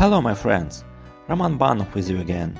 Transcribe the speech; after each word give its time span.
Hello, 0.00 0.22
my 0.22 0.32
friends. 0.34 0.82
Roman 1.28 1.58
Banov 1.58 1.92
with 1.94 2.08
you 2.08 2.20
again. 2.20 2.56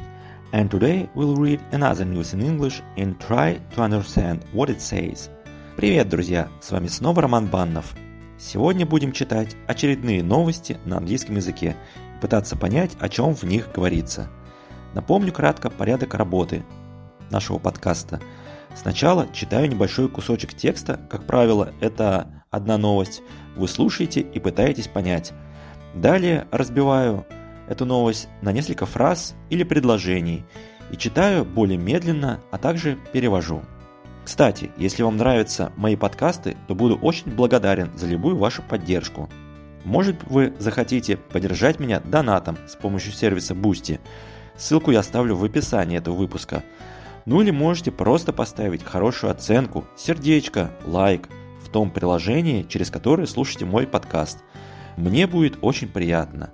And 0.52 0.70
today 0.70 1.08
we'll 1.14 1.36
read 1.36 1.58
another 1.72 2.04
news 2.04 2.34
in 2.34 2.42
English 2.42 2.82
and 2.98 3.18
try 3.18 3.58
to 3.74 3.80
understand 3.80 4.44
what 4.52 4.68
it 4.68 4.82
says. 4.82 5.30
Привет, 5.74 6.10
друзья! 6.10 6.50
С 6.60 6.70
вами 6.70 6.88
снова 6.88 7.22
Роман 7.22 7.46
Баннов. 7.46 7.94
Сегодня 8.38 8.84
будем 8.84 9.12
читать 9.12 9.56
очередные 9.66 10.22
новости 10.22 10.76
на 10.84 10.98
английском 10.98 11.36
языке 11.36 11.76
и 12.18 12.20
пытаться 12.20 12.56
понять, 12.56 12.90
о 13.00 13.08
чем 13.08 13.34
в 13.34 13.44
них 13.44 13.72
говорится. 13.72 14.28
Напомню 14.92 15.32
кратко 15.32 15.70
порядок 15.70 16.12
работы 16.12 16.62
нашего 17.30 17.56
подкаста. 17.56 18.20
Сначала 18.74 19.26
читаю 19.32 19.66
небольшой 19.70 20.10
кусочек 20.10 20.52
текста, 20.52 21.00
как 21.08 21.26
правило, 21.26 21.72
это 21.80 22.44
одна 22.50 22.76
новость. 22.76 23.22
Вы 23.56 23.66
слушаете 23.66 24.20
и 24.20 24.38
пытаетесь 24.38 24.88
понять– 24.88 25.32
Далее 25.94 26.46
разбиваю 26.50 27.26
эту 27.68 27.84
новость 27.84 28.28
на 28.42 28.52
несколько 28.52 28.86
фраз 28.86 29.34
или 29.48 29.64
предложений 29.64 30.44
и 30.90 30.96
читаю 30.96 31.44
более 31.44 31.78
медленно, 31.78 32.40
а 32.50 32.58
также 32.58 32.98
перевожу. 33.12 33.62
Кстати, 34.24 34.70
если 34.76 35.02
вам 35.02 35.16
нравятся 35.16 35.72
мои 35.76 35.96
подкасты, 35.96 36.56
то 36.68 36.74
буду 36.74 36.96
очень 36.96 37.32
благодарен 37.32 37.90
за 37.96 38.06
любую 38.06 38.36
вашу 38.36 38.62
поддержку. 38.62 39.28
Может 39.84 40.22
вы 40.24 40.52
захотите 40.58 41.16
поддержать 41.16 41.80
меня 41.80 42.00
донатом 42.00 42.56
с 42.68 42.76
помощью 42.76 43.12
сервиса 43.12 43.54
Boosty. 43.54 43.98
Ссылку 44.56 44.90
я 44.90 45.00
оставлю 45.00 45.36
в 45.36 45.44
описании 45.44 45.98
этого 45.98 46.14
выпуска. 46.14 46.62
Ну 47.24 47.40
или 47.40 47.50
можете 47.50 47.90
просто 47.90 48.32
поставить 48.32 48.84
хорошую 48.84 49.30
оценку, 49.30 49.84
сердечко, 49.96 50.70
лайк 50.84 51.28
в 51.64 51.68
том 51.68 51.90
приложении, 51.90 52.62
через 52.62 52.90
которое 52.90 53.26
слушаете 53.26 53.64
мой 53.64 53.86
подкаст– 53.88 54.38
мне 55.00 55.26
будет 55.26 55.58
очень 55.62 55.88
приятно. 55.88 56.50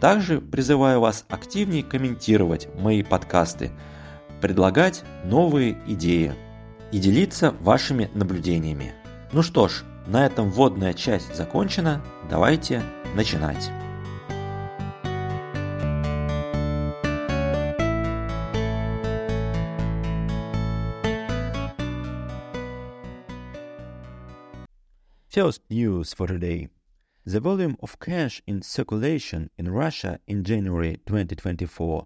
Также 0.00 0.40
призываю 0.40 1.00
вас 1.00 1.26
активнее 1.28 1.82
комментировать 1.82 2.68
мои 2.78 3.02
подкасты, 3.02 3.70
предлагать 4.40 5.02
новые 5.24 5.76
идеи 5.86 6.34
и 6.92 6.98
делиться 6.98 7.54
вашими 7.60 8.10
наблюдениями. 8.14 8.94
Ну 9.32 9.42
что 9.42 9.68
ж, 9.68 9.84
на 10.06 10.24
этом 10.24 10.50
вводная 10.50 10.94
часть 10.94 11.34
закончена. 11.34 12.02
Давайте 12.30 12.82
начинать. 13.14 13.70
First 25.32 25.60
news 25.70 26.12
for 26.12 26.26
today. 26.26 26.70
The 27.25 27.39
volume 27.39 27.75
of 27.81 27.99
cash 27.99 28.41
in 28.45 28.61
circulation 28.61 29.49
in 29.57 29.71
Russia 29.71 30.19
in 30.27 30.43
January 30.43 30.97
2024 31.05 32.05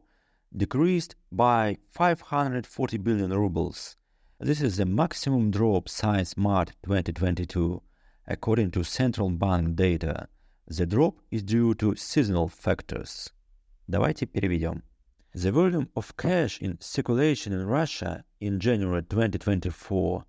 decreased 0.55 1.16
by 1.31 1.77
540 1.91 2.97
billion 2.97 3.31
rubles. 3.31 3.97
This 4.39 4.61
is 4.61 4.77
the 4.77 4.85
maximum 4.85 5.52
drop 5.52 5.89
since 5.89 6.38
March 6.38 6.69
2022, 6.83 7.81
according 8.27 8.72
to 8.72 8.83
central 8.83 9.30
bank 9.30 9.75
data. 9.75 10.30
The 10.67 10.85
drop 10.85 11.16
is 11.30 11.44
due 11.44 11.73
to 11.75 11.95
seasonal 11.95 12.47
factors. 12.47 13.30
Давайте 13.89 14.25
переведем. 14.25 14.83
The 15.35 15.52
volume 15.52 15.89
of 15.95 16.16
cash 16.16 16.61
in 16.61 16.77
circulation 16.80 17.53
in 17.53 17.66
Russia 17.67 18.23
in 18.39 18.59
January 18.59 19.03
2024 19.03 20.25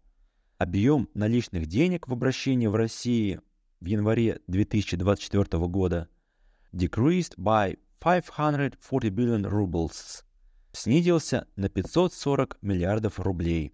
Объем 0.59 1.09
наличных 1.15 1.67
денег 1.67 2.07
в 2.07 2.13
обращении 2.13 2.67
в 2.67 2.75
России 2.75 3.41
в 3.82 3.86
январе 3.86 4.40
2024 4.48 5.68
года 5.68 6.10
decreased 6.74 7.36
by 7.38 7.78
540 8.00 9.10
billion 9.10 9.50
rubles, 9.50 10.24
снизился 10.74 11.48
на 11.56 11.70
540 11.70 12.58
миллиардов 12.62 13.20
рублей. 13.20 13.74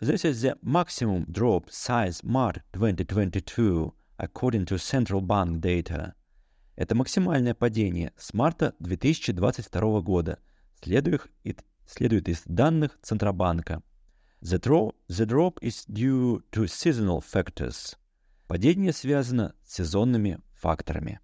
This 0.00 0.24
is 0.24 0.42
the 0.42 0.58
maximum 0.62 1.26
drop 1.26 1.70
since 1.70 2.22
March 2.22 2.60
2022, 2.72 3.92
according 4.18 4.66
to 4.66 4.76
central 4.78 5.20
bank 5.20 5.60
data. 5.60 6.14
Это 6.76 6.94
максимальное 6.94 7.54
падение 7.54 8.12
с 8.16 8.34
марта 8.34 8.74
2022 8.80 10.00
года, 10.02 10.38
следует, 10.82 11.26
следует 11.86 12.28
из 12.28 12.42
данных 12.44 12.98
Центробанка. 13.02 13.82
The 14.42 14.60
drop, 14.60 14.94
the 15.08 15.26
drop 15.26 15.58
is 15.62 15.86
due 15.88 16.42
to 16.52 16.66
seasonal 16.66 17.22
factors. 17.22 17.96
Падение 18.46 18.92
связано 18.92 19.54
с 19.64 19.74
сезонными 19.74 20.38
факторами. 20.54 21.18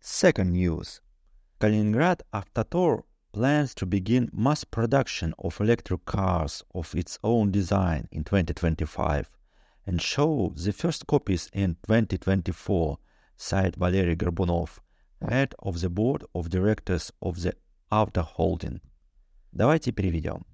Second 0.00 0.52
news. 0.52 1.00
Kaliningrad 1.60 2.22
Avtotor 2.32 3.04
plans 3.32 3.72
to 3.74 3.86
begin 3.86 4.28
mass 4.32 4.64
production 4.64 5.32
of 5.38 5.60
electric 5.60 6.04
cars 6.06 6.64
of 6.74 6.92
its 6.94 7.20
own 7.22 7.52
design 7.52 8.08
in 8.10 8.24
2025 8.24 9.30
and 9.86 10.00
show 10.00 10.52
the 10.56 10.72
first 10.72 11.06
copies 11.06 11.48
in 11.52 11.76
2024, 11.86 12.98
said 13.36 13.76
Valery 13.76 14.16
Горбунов, 14.16 14.80
head 15.20 15.54
of 15.60 15.80
the 15.80 15.88
board 15.88 16.24
of 16.34 16.50
directors 16.50 17.12
of 17.22 17.42
the 17.42 17.54
Auto 17.92 18.22
Holding. 18.22 18.80
Давайте 19.52 19.92
переведем. 19.92 20.44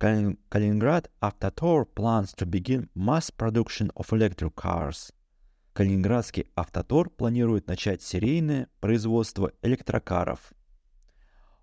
Kaliningrad 0.00 1.08
Avtotor 1.20 1.84
plans 1.94 2.32
to 2.32 2.46
begin 2.46 2.88
mass 2.94 3.28
production 3.28 3.90
of 3.96 4.10
electric 4.14 4.56
cars. 4.56 5.12
Калининградский 5.74 6.46
Автотор 6.56 7.10
планирует 7.10 7.66
начать 7.66 8.00
серийное 8.00 8.68
производство 8.80 9.52
электрокаров 9.60 10.54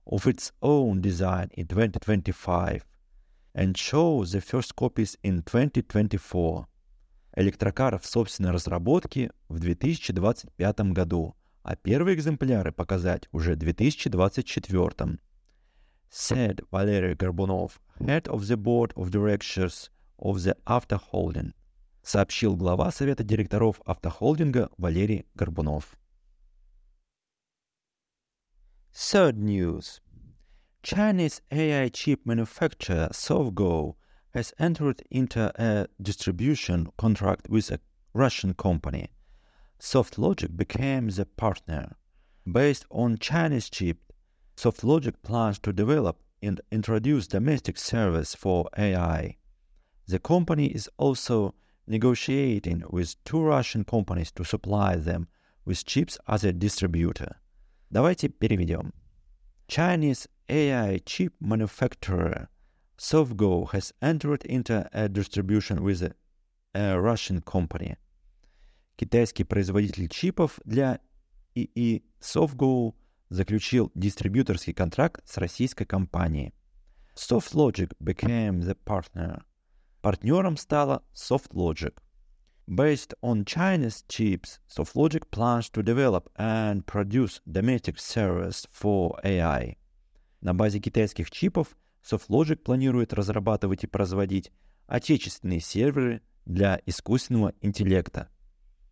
of 0.06 0.28
its 0.28 0.54
own 0.62 1.02
design 1.02 1.50
in 1.58 1.66
2025 1.66 2.86
and 3.56 3.76
show 3.76 4.24
the 4.24 4.40
first 4.40 4.76
copies 4.76 5.18
in 5.24 5.42
2024. 5.42 6.68
Электрокаров 7.38 8.06
собственной 8.06 8.52
разработки 8.52 9.32
в 9.50 9.58
2025 9.58 10.80
году, 10.94 11.36
а 11.64 11.76
первые 11.76 12.16
экземпляры 12.16 12.72
показать 12.72 13.28
уже 13.32 13.54
в 13.54 13.58
2024 13.58 15.18
said 16.09 16.61
Valery 16.71 17.15
Горбунов, 17.15 17.79
head 18.07 18.29
of 18.29 18.47
the 18.47 18.57
board 18.57 18.93
of 18.97 19.11
directors 19.11 19.91
of 20.19 20.43
the 20.43 20.57
Автохолдинг, 20.67 21.55
сообщил 22.03 22.57
глава 22.57 22.91
совета 22.91 23.25
директоров 23.25 23.81
Автохолдинга 23.87 24.71
Валерий 24.79 25.25
Горбунов. 25.35 25.97
Third 28.93 29.39
news. 29.39 30.01
Chinese 30.83 31.41
AI 31.51 31.89
chip 31.89 32.27
manufacturer 32.27 33.09
SoftGo 33.13 33.95
has 34.35 34.53
entered 34.59 35.03
into 35.11 35.53
a 35.57 35.87
distribution 36.01 36.89
contract 36.99 37.49
with 37.49 37.71
a 37.71 37.81
Russian 38.13 38.53
company. 38.53 39.11
SoftLogic 39.81 40.57
became 40.57 41.09
the 41.09 41.25
partner. 41.25 41.97
Based 42.51 42.85
on 42.91 43.17
Chinese 43.19 43.71
chip 43.71 44.06
SoftLogic 44.57 45.15
plans 45.23 45.59
to 45.61 45.73
develop 45.73 46.19
and 46.43 46.61
introduce 46.71 47.27
domestic 47.27 47.79
service 47.79 48.35
for 48.35 48.69
AI. 48.77 49.37
The 50.07 50.19
company 50.19 50.67
is 50.67 50.89
also 50.99 51.55
negotiating 51.87 52.83
with 52.91 53.23
two 53.25 53.43
Russian 53.43 53.85
companies 53.85 54.31
to 54.33 54.45
supply 54.45 54.97
them 54.97 55.29
with 55.65 55.85
chips 55.85 56.19
as 56.29 56.45
a 56.45 56.53
distributor. 56.53 57.37
Давайте 57.93 58.29
переведем. 58.29 58.93
Chinese 59.69 60.29
AI 60.49 60.99
chip 61.07 61.33
manufacturer 61.41 62.49
SoftGo 62.99 63.71
has 63.73 63.93
entered 64.03 64.45
into 64.45 64.89
a 64.93 65.09
distribution 65.09 65.83
with 65.83 66.03
a, 66.03 66.15
a 66.75 67.01
Russian 67.01 67.41
company. 67.41 67.97
Китайский 68.97 69.45
производитель 69.45 70.09
чипов 70.09 70.61
для 70.65 71.01
ИИ 71.57 72.03
SoftGo – 72.21 73.03
заключил 73.30 73.92
дистрибьюторский 73.96 74.74
контракт 74.74 75.22
с 75.26 75.38
российской 75.38 75.86
компанией. 75.86 76.54
SoftLogic 77.16 77.94
became 78.00 78.62
the 78.62 78.78
partner. 78.86 79.44
Партнером 80.02 80.58
стала 80.58 81.04
SoftLogic. 81.14 81.98
Based 82.68 83.14
on 83.22 83.46
China's 83.46 84.04
chips, 84.08 84.60
SoftLogic 84.70 85.30
plans 85.32 85.70
to 85.72 85.82
develop 85.82 86.30
and 86.38 86.86
produce 86.86 87.42
domestic 87.46 87.98
servers 87.98 88.68
for 88.72 89.20
AI. 89.24 89.78
На 90.42 90.54
базе 90.54 90.80
китайских 90.80 91.32
чипов 91.32 91.76
SoftLogic 92.04 92.58
планирует 92.58 93.14
разрабатывать 93.14 93.84
и 93.84 93.88
производить 93.88 94.52
отечественные 94.86 95.60
серверы 95.60 96.22
для 96.46 96.80
искусственного 96.86 97.54
интеллекта. 97.62 98.30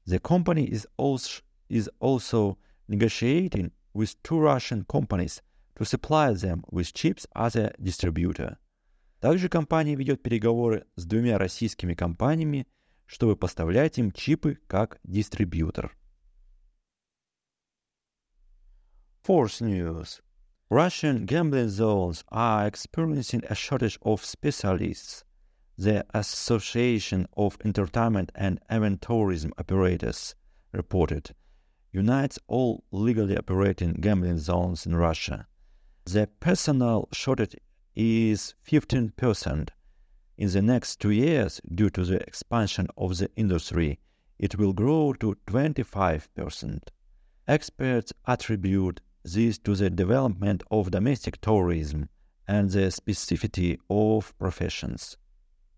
The 0.06 0.20
company 0.20 0.68
is 0.68 0.88
also, 0.98 1.42
is 1.70 1.90
also 2.00 2.58
negotiating 2.88 3.72
with 3.95 4.23
two 4.23 4.39
Russian 4.39 4.85
companies 4.85 5.43
to 5.77 5.85
supply 5.85 6.33
them 6.33 6.63
with 6.71 6.93
chips 6.93 7.27
as 7.35 7.57
a 7.57 7.73
distributor. 7.79 8.59
Также 9.21 9.49
компания 9.49 9.95
ведет 9.95 10.23
переговоры 10.23 10.87
с 10.97 11.05
двумя 11.05 11.39
российскими 11.39 11.95
компаниями, 11.95 12.67
чтобы 13.07 13.37
поставлять 13.37 13.99
им 13.99 14.13
чипы 14.13 14.59
как 14.67 14.99
дистрибьютор. 15.05 15.95
Fourth 19.23 19.61
news. 19.61 20.21
Russian 20.71 21.27
gambling 21.27 21.69
zones 21.69 22.25
are 22.29 22.67
experiencing 22.67 23.45
a 23.51 23.55
shortage 23.55 23.99
of 24.03 24.25
specialists. 24.25 25.25
The 25.77 26.07
Association 26.15 27.27
of 27.37 27.59
Entertainment 27.65 28.31
and 28.35 28.61
Event 28.71 29.03
Tourism 29.03 29.53
Operators 29.59 30.35
reported 30.73 31.35
unites 31.95 32.39
all 32.47 32.85
legally 32.93 33.37
operating 33.37 33.95
gambling 33.95 34.39
zones 34.39 34.87
in 34.87 34.95
Russia. 34.95 35.47
The 36.05 36.29
personnel 36.41 37.09
shortage 37.13 37.57
is 37.95 38.55
15%. 38.67 39.69
In 40.39 40.49
the 40.49 40.63
next 40.63 41.01
two 41.01 41.11
years, 41.11 41.61
due 41.75 41.91
to 41.91 42.05
the 42.05 42.21
expansion 42.23 42.87
of 42.97 43.19
the 43.19 43.31
industry, 43.37 43.99
it 44.39 44.57
will 44.57 44.73
grow 44.73 45.13
to 45.15 45.37
25%. 45.47 46.81
Experts 47.47 48.13
attribute 48.27 49.01
this 49.23 49.59
to 49.59 49.75
the 49.75 49.91
development 49.91 50.63
of 50.71 50.91
domestic 50.91 51.41
tourism 51.41 52.09
and 52.49 52.71
the 52.71 52.89
specificity 52.91 53.79
of 53.91 54.33
professions. 54.39 55.17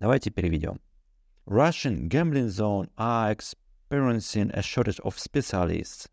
Давайте 0.01 0.31
переведем. 0.31 0.79
Russian 1.47 2.09
gambling 2.09 2.51
zone 2.51 2.89
are 2.97 3.31
experiencing 3.88 4.52
a 4.54 4.62
shortage 4.62 5.00
of 5.00 5.18
specialists. 5.18 6.10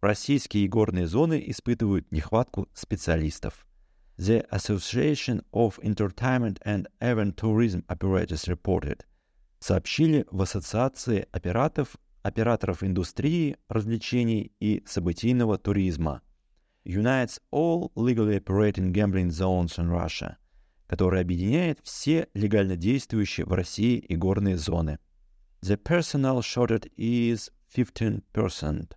Российские 0.00 0.64
игорные 0.66 1.06
зоны 1.06 1.42
испытывают 1.48 2.10
нехватку 2.10 2.68
специалистов. 2.72 3.66
The 4.16 4.48
Association 4.50 5.44
of 5.52 5.78
Entertainment 5.82 6.58
and 6.64 6.86
Event 7.00 7.36
Tourism 7.36 7.84
Operators 7.88 8.48
reported. 8.48 9.02
Сообщили 9.58 10.24
в 10.30 10.40
Ассоциации 10.40 11.26
операторов, 11.32 11.96
операторов 12.22 12.82
индустрии, 12.82 13.58
развлечений 13.68 14.52
и 14.58 14.82
событийного 14.86 15.58
туризма. 15.58 16.22
Unites 16.86 17.38
all 17.52 17.92
legally 17.94 18.38
operating 18.42 18.92
gambling 18.92 19.28
zones 19.28 19.76
in 19.78 19.90
Russia, 19.90 20.36
который 20.86 21.20
объединяет 21.20 21.80
все 21.82 22.28
легально 22.32 22.76
действующие 22.76 23.44
в 23.44 23.52
России 23.52 24.02
игорные 24.08 24.56
зоны. 24.56 24.98
The 25.61 25.77
personnel 25.77 26.41
shortage 26.41 26.89
is 26.97 27.49
15%. 27.73 28.91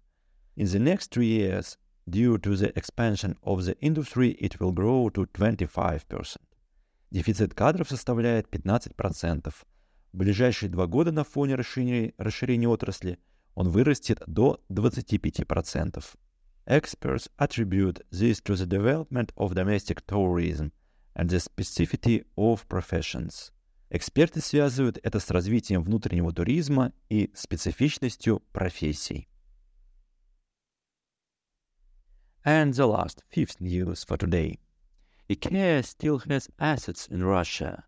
In 0.56 0.66
the 0.66 0.78
next 0.78 1.10
three 1.10 1.26
years, 1.26 1.78
due 2.08 2.38
to 2.38 2.56
the 2.56 2.76
expansion 2.76 3.36
of 3.42 3.64
the 3.64 3.78
industry, 3.80 4.30
it 4.40 4.60
will 4.60 4.72
grow 4.72 5.08
to 5.10 5.26
25%. 5.32 6.36
Дефицит 7.10 7.54
кадров 7.54 7.88
составляет 7.88 8.48
15%. 8.48 9.50
В 10.12 10.16
ближайшие 10.16 10.68
два 10.68 10.86
года 10.86 11.12
на 11.12 11.24
фоне 11.24 11.54
расширения, 11.54 12.12
расширения 12.18 12.68
отрасли 12.68 13.18
он 13.54 13.70
вырастет 13.70 14.22
до 14.26 14.60
25%. 14.70 16.04
Experts 16.66 17.28
attribute 17.38 18.02
this 18.10 18.40
to 18.42 18.54
the 18.54 18.66
development 18.66 19.32
of 19.36 19.54
domestic 19.54 20.06
tourism 20.06 20.70
and 21.14 21.30
the 21.30 21.40
specificity 21.40 22.24
of 22.36 22.68
professions. 22.68 23.52
Эксперты 23.92 24.42
связывают 24.42 24.98
это 25.02 25.18
с 25.18 25.30
развитием 25.30 25.82
внутреннего 25.82 26.30
туризма 26.30 26.92
и 27.08 27.30
специфичностью 27.34 28.42
профессий. 28.52 29.28
And 32.44 32.72
the 32.72 32.86
last, 32.86 33.24
fifth 33.30 33.60
news 33.60 34.04
for 34.04 34.18
today. 34.18 34.58
IKEA 35.30 35.82
still 35.82 36.18
has 36.26 36.50
assets 36.58 37.08
in 37.08 37.24
Russia. 37.24 37.84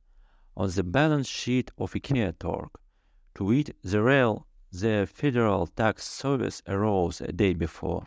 On 0.56 0.68
the 0.70 0.82
balance 0.82 1.28
sheet 1.28 1.70
of 1.76 1.92
IKEA 1.92 2.38
Torg, 2.38 2.70
to 3.34 3.44
which 3.44 3.70
the 3.82 4.02
rail 4.02 4.46
the 4.72 5.06
Federal 5.06 5.66
Tax 5.66 6.04
Service 6.04 6.62
arose 6.66 7.20
a 7.20 7.32
day 7.32 7.52
before, 7.52 8.06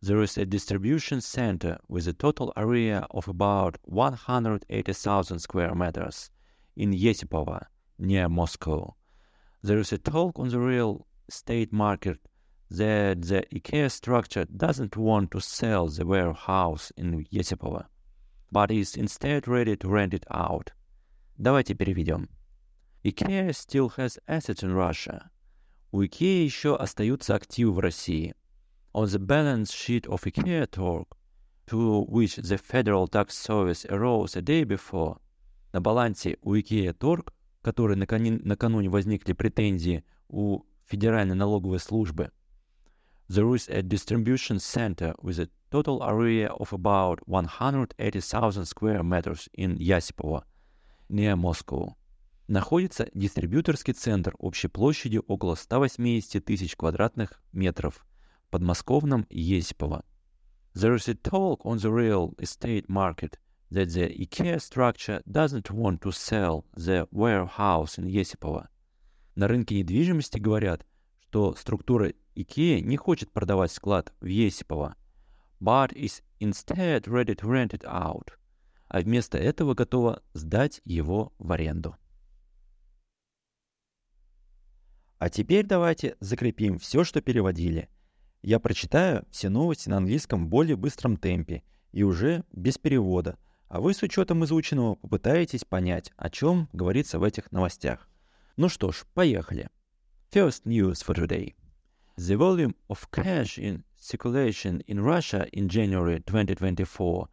there 0.00 0.22
is 0.22 0.38
a 0.38 0.46
distribution 0.46 1.20
center 1.20 1.78
with 1.88 2.06
a 2.06 2.12
total 2.12 2.52
area 2.56 3.06
of 3.10 3.26
about 3.28 3.78
180,000 3.84 5.38
square 5.38 5.74
meters 5.74 6.30
in 6.76 6.92
Yesipovo, 6.92 7.64
near 7.98 8.28
Moscow. 8.28 8.94
There 9.62 9.78
is 9.78 9.92
a 9.92 9.98
talk 9.98 10.38
on 10.38 10.48
the 10.48 10.58
real 10.58 11.06
estate 11.28 11.72
market 11.72 12.18
that 12.70 13.22
the 13.22 13.44
IKEA 13.54 13.90
structure 13.90 14.44
doesn't 14.44 14.96
want 14.96 15.30
to 15.30 15.40
sell 15.40 15.88
the 15.88 16.06
warehouse 16.06 16.90
in 16.96 17.24
Yesipovo, 17.32 17.84
but 18.50 18.70
is 18.70 18.96
instead 18.96 19.46
ready 19.46 19.76
to 19.76 19.88
rent 19.88 20.14
it 20.14 20.24
out. 20.30 20.72
Давайте 21.38 21.74
переведем. 21.74 22.28
IKEA 23.04 23.54
still 23.54 23.88
has 23.90 24.18
assets 24.28 24.62
in 24.62 24.72
Russia. 24.72 25.30
У 25.92 26.02
IKEA 26.02 26.44
еще 26.44 26.76
остаются 26.76 27.34
активы 27.34 27.72
в 27.72 27.78
России. 27.80 28.34
On 28.94 29.06
the 29.06 29.18
balance 29.18 29.72
sheet 29.72 30.06
of 30.06 30.24
IKEA 30.24 30.66
Torg, 30.70 31.06
to 31.66 32.04
which 32.08 32.36
the 32.36 32.58
Federal 32.58 33.06
Tax 33.06 33.36
Service 33.36 33.86
arose 33.86 34.36
a 34.36 34.42
day 34.42 34.64
before, 34.64 35.18
на 35.77 35.81
балансе 35.81 36.37
у 36.41 36.55
IKEA 36.55 36.91
Torg, 36.91 37.31
который 37.61 37.95
накануне, 37.95 38.39
накануне 38.43 38.89
возникли 38.89 39.33
претензии 39.33 40.03
у 40.27 40.63
Федеральной 40.87 41.35
налоговой 41.35 41.77
службы, 41.77 42.31
there 43.29 43.53
is 43.53 43.69
a 43.69 43.83
distribution 43.83 44.57
center 44.57 45.13
with 45.21 45.37
a 45.37 45.49
total 45.69 46.01
area 46.01 46.47
of 46.47 46.73
about 46.73 47.19
180,000 47.27 48.65
square 48.65 49.03
meters 49.03 49.47
in 49.53 49.77
Yasipovo, 49.77 50.45
near 51.09 51.35
Moscow. 51.35 51.93
Находится 52.47 53.07
дистрибьюторский 53.13 53.93
центр 53.93 54.33
общей 54.39 54.69
площадью 54.69 55.25
около 55.27 55.53
180 55.53 56.43
тысяч 56.43 56.75
квадратных 56.75 57.39
метров 57.51 58.03
в 58.47 58.49
подмосковном 58.49 59.27
Есипово. 59.29 60.03
There 60.73 60.95
is 60.95 61.07
a 61.07 61.13
talk 61.13 61.59
on 61.65 61.77
the 61.77 61.91
real 61.91 62.33
estate 62.39 62.87
market 62.87 63.37
that 63.71 63.93
the 63.93 64.09
IKEA 64.09 64.61
structure 64.61 65.21
doesn't 65.29 65.71
want 65.71 66.01
to 66.01 66.11
sell 66.11 66.65
the 66.75 67.07
warehouse 67.11 67.97
in 67.97 68.05
Есипово. 68.07 68.69
На 69.35 69.47
рынке 69.47 69.79
недвижимости 69.79 70.39
говорят, 70.39 70.85
что 71.19 71.53
структура 71.55 72.13
IKEA 72.35 72.81
не 72.81 72.97
хочет 72.97 73.31
продавать 73.31 73.71
склад 73.71 74.13
в 74.21 74.25
Есипово, 74.25 74.95
but 75.59 75.93
is 75.93 76.23
instead 76.39 77.03
ready 77.07 77.35
to 77.35 77.47
rent 77.47 77.73
it 77.73 77.83
out, 77.83 78.29
а 78.87 79.01
вместо 79.01 79.37
этого 79.37 79.73
готова 79.73 80.23
сдать 80.33 80.81
его 80.85 81.33
в 81.37 81.51
аренду. 81.51 81.95
А 85.19 85.29
теперь 85.29 85.65
давайте 85.65 86.15
закрепим 86.19 86.77
все, 86.77 87.03
что 87.03 87.21
переводили. 87.21 87.89
Я 88.43 88.59
прочитаю 88.59 89.25
все 89.31 89.49
новости 89.49 89.89
на 89.89 89.97
английском 89.97 90.45
в 90.45 90.49
более 90.49 90.75
быстром 90.75 91.17
темпе 91.17 91.63
и 91.91 92.03
уже 92.03 92.43
без 92.51 92.77
перевода, 92.77 93.37
а 93.69 93.81
вы 93.81 93.93
с 93.93 94.01
учетом 94.03 94.43
изученного 94.45 94.95
попытаетесь 94.95 95.65
понять, 95.65 96.11
о 96.17 96.29
чем 96.29 96.69
говорится 96.73 97.19
в 97.19 97.23
этих 97.23 97.51
новостях. 97.51 98.07
Ну 98.55 98.69
что 98.69 98.91
ж, 98.91 99.05
поехали. 99.13 99.69
First 100.31 100.65
news 100.65 101.03
for 101.03 101.15
today. 101.15 101.55
The 102.17 102.35
volume 102.35 102.75
of 102.89 103.09
cash 103.11 103.57
in 103.59 103.83
circulation 103.95 104.81
in 104.87 105.01
Russia 105.01 105.47
in 105.51 105.69
January 105.69 106.19
2024 106.19 107.27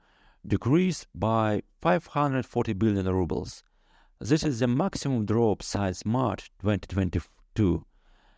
decreased 0.47 1.07
by 1.15 1.63
540 1.81 2.73
billion 2.75 3.07
rubles. 3.07 3.63
This 4.21 4.45
is 4.45 4.61
the 4.61 4.69
maximum 4.69 5.25
drop 5.25 5.63
since 5.63 6.05
March 6.05 6.51
2022. 6.61 7.85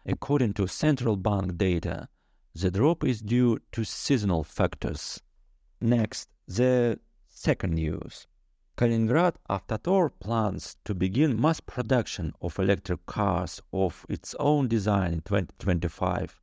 According 0.07 0.55
to 0.55 0.69
central 0.69 1.17
bank 1.17 1.59
data, 1.59 2.09
the 2.55 2.71
drop 2.71 3.05
is 3.05 3.21
due 3.21 3.59
to 3.73 3.85
seasonal 3.85 4.45
factors. 4.45 5.21
Next, 5.81 6.29
the 6.47 6.99
second 7.37 7.75
news. 7.75 8.27
Kaliningrad 8.79 9.35
Avtotor 9.51 10.11
plans 10.21 10.79
to 10.87 10.95
begin 10.95 11.39
mass 11.39 11.61
production 11.61 12.33
of 12.41 12.59
electric 12.59 13.05
cars 13.05 13.61
of 13.75 14.07
its 14.09 14.35
own 14.41 14.69
design 14.69 15.13
in 15.13 15.21
2025. 15.21 16.41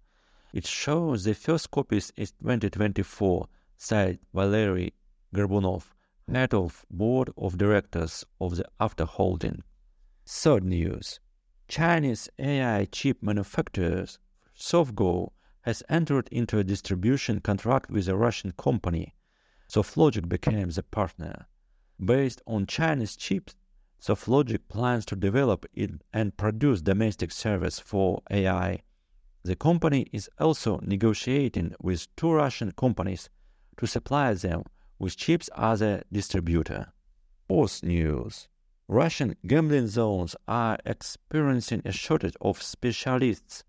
It 0.53 0.67
shows 0.67 1.23
the 1.23 1.33
first 1.33 1.71
copies 1.71 2.13
in 2.15 2.27
2024, 2.27 3.47
said 3.75 4.19
Valery 4.35 4.93
Gerbunov, 5.33 5.95
head 6.31 6.53
of 6.53 6.85
board 6.91 7.31
of 7.39 7.57
directors 7.57 8.23
of 8.39 8.57
the 8.57 8.65
Avto 8.79 9.07
Holding. 9.07 9.63
Third 10.27 10.63
news. 10.63 11.19
Chinese 11.67 12.29
AI 12.37 12.85
chip 12.85 13.17
manufacturer 13.23 14.05
SoftGo 14.55 15.31
has 15.61 15.81
entered 15.89 16.29
into 16.31 16.59
a 16.59 16.63
distribution 16.63 17.39
contract 17.39 17.89
with 17.89 18.07
a 18.07 18.15
Russian 18.15 18.51
company. 18.51 19.15
SoftLogic 19.73 20.29
became 20.29 20.69
the 20.69 20.83
partner. 20.83 21.47
Based 21.99 22.43
on 22.45 22.67
Chinese 22.67 23.15
chips, 23.15 23.55
SoftLogic 23.99 24.67
plans 24.69 25.03
to 25.05 25.15
develop 25.15 25.65
it 25.73 25.89
and 26.13 26.37
produce 26.37 26.83
domestic 26.83 27.31
service 27.31 27.79
for 27.79 28.21
AI. 28.29 28.83
The 29.41 29.55
company 29.55 30.05
is 30.11 30.29
also 30.39 30.79
negotiating 30.83 31.73
with 31.81 32.15
two 32.15 32.31
Russian 32.33 32.73
companies 32.73 33.31
to 33.77 33.87
supply 33.87 34.35
them 34.35 34.61
with 34.99 35.17
chips 35.17 35.49
as 35.57 35.81
a 35.81 36.03
distributor. 36.11 36.93
Fourth 37.47 37.81
news. 37.81 38.47
Russian 38.87 39.35
gambling 39.47 39.87
zones 39.87 40.35
are 40.47 40.77
experiencing 40.85 41.81
a 41.83 41.91
shortage 41.91 42.35
of 42.41 42.61
specialists. 42.61 43.63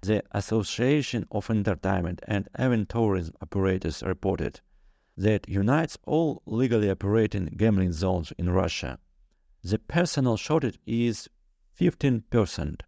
The 0.00 0.22
Association 0.30 1.26
of 1.30 1.50
Entertainment 1.50 2.22
and 2.26 2.48
Event 2.58 2.88
Tourism 2.88 3.34
Operators 3.42 4.02
reported 4.02 4.62
that 5.20 5.48
unites 5.48 5.98
all 6.06 6.42
legally 6.46 6.90
operating 6.90 7.44
gambling 7.56 7.92
zones 7.92 8.32
in 8.38 8.48
Russia. 8.48 8.98
The 9.62 9.78
personnel 9.78 10.38
shortage 10.38 10.78
is 10.86 11.28
15%. 11.78 12.80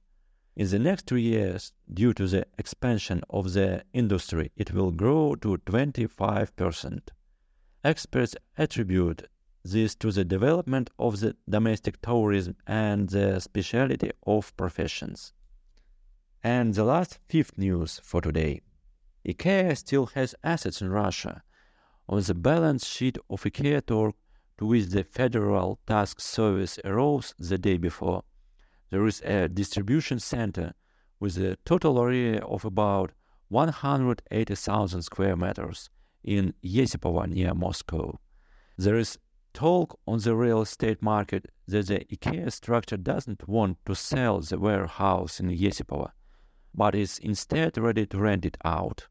In 0.56 0.68
the 0.68 0.78
next 0.78 1.06
two 1.06 1.16
years, 1.16 1.72
due 1.92 2.14
to 2.14 2.26
the 2.26 2.46
expansion 2.56 3.22
of 3.28 3.52
the 3.52 3.84
industry, 3.92 4.50
it 4.56 4.72
will 4.72 4.92
grow 4.92 5.34
to 5.36 5.58
25%. 5.58 7.00
Experts 7.84 8.36
attribute 8.56 9.28
this 9.62 9.94
to 9.96 10.10
the 10.10 10.24
development 10.24 10.88
of 10.98 11.20
the 11.20 11.36
domestic 11.48 12.00
tourism 12.00 12.56
and 12.66 13.10
the 13.10 13.40
specialty 13.40 14.10
of 14.26 14.56
professions. 14.56 15.34
And 16.42 16.74
the 16.74 16.84
last 16.84 17.18
fifth 17.28 17.58
news 17.58 18.00
for 18.02 18.20
today. 18.22 18.62
IKEA 19.26 19.76
still 19.76 20.06
has 20.14 20.34
assets 20.42 20.80
in 20.80 20.90
Russia. 20.90 21.42
On 22.08 22.20
the 22.20 22.34
balance 22.34 22.86
sheet 22.86 23.16
of 23.30 23.42
IKEA 23.42 23.86
Torg, 23.86 24.14
to 24.58 24.66
which 24.66 24.86
the 24.86 25.04
Federal 25.04 25.78
Task 25.86 26.20
Service 26.20 26.78
arose 26.84 27.34
the 27.38 27.58
day 27.58 27.78
before, 27.78 28.24
there 28.90 29.06
is 29.06 29.20
a 29.22 29.48
distribution 29.48 30.18
center 30.18 30.74
with 31.20 31.38
a 31.38 31.56
total 31.64 32.00
area 32.00 32.40
of 32.42 32.64
about 32.64 33.12
180,000 33.48 35.02
square 35.02 35.36
meters 35.36 35.88
in 36.24 36.54
Yesipovo 36.64 37.26
near 37.26 37.54
Moscow. 37.54 38.18
There 38.76 38.96
is 38.96 39.18
talk 39.54 39.98
on 40.06 40.18
the 40.18 40.34
real 40.34 40.62
estate 40.62 41.02
market 41.02 41.46
that 41.68 41.86
the 41.86 42.00
IKEA 42.12 42.50
structure 42.52 42.96
doesn't 42.96 43.48
want 43.48 43.78
to 43.86 43.94
sell 43.94 44.40
the 44.40 44.58
warehouse 44.58 45.38
in 45.40 45.48
Yesipovo, 45.48 46.10
but 46.74 46.94
is 46.94 47.18
instead 47.18 47.78
ready 47.78 48.06
to 48.06 48.18
rent 48.18 48.44
it 48.44 48.56
out. 48.64 49.08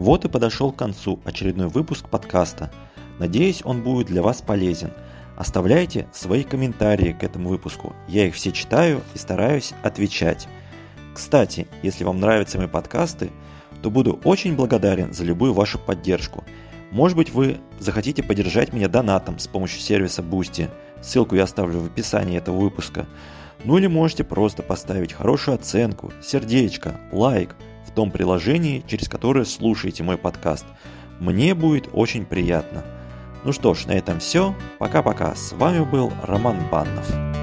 Вот 0.00 0.24
и 0.24 0.28
подошел 0.28 0.72
к 0.72 0.76
концу 0.76 1.20
очередной 1.26 1.68
выпуск 1.68 2.08
подкаста. 2.08 2.72
Надеюсь, 3.18 3.60
он 3.62 3.82
будет 3.82 4.06
для 4.06 4.22
вас 4.22 4.40
полезен. 4.40 4.92
Оставляйте 5.36 6.06
свои 6.10 6.42
комментарии 6.42 7.12
к 7.12 7.22
этому 7.22 7.50
выпуску. 7.50 7.92
Я 8.08 8.26
их 8.26 8.34
все 8.34 8.50
читаю 8.50 9.02
и 9.14 9.18
стараюсь 9.18 9.74
отвечать. 9.82 10.48
Кстати, 11.12 11.66
если 11.82 12.04
вам 12.04 12.18
нравятся 12.18 12.56
мои 12.56 12.66
подкасты, 12.66 13.30
то 13.82 13.90
буду 13.90 14.18
очень 14.24 14.56
благодарен 14.56 15.12
за 15.12 15.24
любую 15.24 15.52
вашу 15.52 15.78
поддержку. 15.78 16.44
Может 16.90 17.18
быть, 17.18 17.30
вы 17.30 17.58
захотите 17.78 18.22
поддержать 18.22 18.72
меня 18.72 18.88
донатом 18.88 19.38
с 19.38 19.48
помощью 19.48 19.82
сервиса 19.82 20.22
Boosty. 20.22 20.70
Ссылку 21.02 21.36
я 21.36 21.42
оставлю 21.42 21.78
в 21.80 21.86
описании 21.88 22.38
этого 22.38 22.56
выпуска. 22.56 23.06
Ну 23.64 23.76
или 23.76 23.86
можете 23.86 24.24
просто 24.24 24.62
поставить 24.62 25.12
хорошую 25.12 25.56
оценку, 25.56 26.10
сердечко, 26.22 26.98
лайк– 27.12 27.54
в 27.90 27.94
том 27.94 28.10
приложении, 28.10 28.84
через 28.86 29.08
которое 29.08 29.44
слушаете 29.44 30.02
мой 30.02 30.16
подкаст. 30.16 30.66
Мне 31.18 31.54
будет 31.54 31.88
очень 31.92 32.24
приятно. 32.24 32.84
Ну 33.44 33.52
что 33.52 33.74
ж, 33.74 33.86
на 33.86 33.92
этом 33.92 34.20
все. 34.20 34.54
Пока-пока. 34.78 35.34
С 35.34 35.52
вами 35.52 35.84
был 35.84 36.12
Роман 36.22 36.56
Баннов. 36.70 37.39